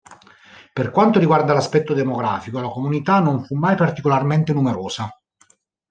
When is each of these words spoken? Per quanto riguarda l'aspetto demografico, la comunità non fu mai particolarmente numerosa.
Per 0.73 0.89
quanto 0.89 1.19
riguarda 1.19 1.53
l'aspetto 1.53 1.93
demografico, 1.93 2.59
la 2.59 2.69
comunità 2.69 3.19
non 3.19 3.43
fu 3.45 3.53
mai 3.55 3.75
particolarmente 3.75 4.51
numerosa. 4.51 5.15